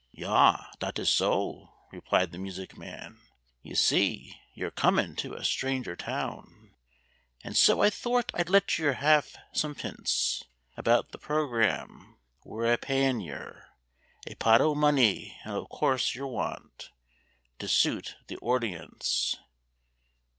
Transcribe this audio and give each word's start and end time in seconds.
"Ja, 0.13 0.65
dot 0.79 0.97
is 0.97 1.09
so," 1.13 1.75
replied 1.91 2.31
the 2.31 2.39
music 2.39 2.75
man. 2.75 3.21
"Ye 3.61 3.75
see, 3.75 4.41
yer 4.55 4.71
comin' 4.71 5.15
to 5.17 5.35
a 5.35 5.43
stranger 5.45 5.95
town, 5.95 6.73
And 7.43 7.55
so 7.55 7.83
I 7.83 7.91
thort 7.91 8.31
I'd 8.33 8.49
let 8.49 8.79
yer 8.79 8.93
hev 8.93 9.35
some 9.51 9.75
pints 9.75 10.43
About 10.75 11.11
the 11.11 11.19
programme. 11.19 12.17
We're 12.43 12.73
a 12.73 12.79
payin' 12.79 13.19
yer 13.19 13.67
A 14.25 14.33
pot 14.33 14.59
o' 14.59 14.73
money, 14.73 15.37
and 15.43 15.53
of 15.53 15.69
course 15.69 16.15
yer 16.15 16.25
want 16.25 16.89
To 17.59 17.67
suit 17.67 18.15
the 18.25 18.37
ordience." 18.37 19.35